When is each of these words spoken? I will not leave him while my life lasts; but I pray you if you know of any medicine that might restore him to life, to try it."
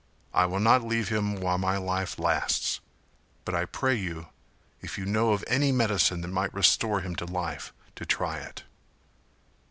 I 0.33 0.47
will 0.47 0.59
not 0.59 0.81
leave 0.83 1.09
him 1.09 1.35
while 1.39 1.59
my 1.59 1.77
life 1.77 2.17
lasts; 2.17 2.79
but 3.45 3.53
I 3.53 3.65
pray 3.65 3.93
you 3.93 4.29
if 4.81 4.97
you 4.97 5.05
know 5.05 5.31
of 5.33 5.43
any 5.45 5.71
medicine 5.71 6.21
that 6.21 6.29
might 6.29 6.51
restore 6.55 7.01
him 7.01 7.15
to 7.17 7.25
life, 7.27 7.71
to 7.97 8.05
try 8.07 8.39
it." 8.39 8.63